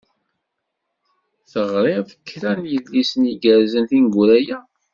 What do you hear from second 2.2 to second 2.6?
kra